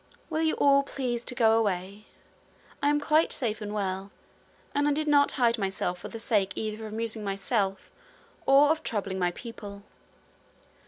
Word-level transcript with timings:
Will 0.31 0.41
you 0.41 0.55
all 0.55 0.81
please 0.81 1.23
to 1.25 1.35
go 1.35 1.59
away? 1.59 2.07
I 2.81 2.89
am 2.89 2.99
quite 2.99 3.31
safe 3.31 3.61
and 3.61 3.71
well, 3.71 4.09
and 4.73 4.87
I 4.87 4.93
did 4.93 5.07
not 5.07 5.33
hide 5.33 5.59
myself 5.59 5.99
for 5.99 6.07
the 6.07 6.17
sake 6.17 6.53
either 6.55 6.87
of 6.87 6.91
amusing 6.91 7.23
myself, 7.23 7.91
or 8.47 8.71
of 8.71 8.81
troubling 8.81 9.19
my 9.19 9.29
people. 9.29 9.83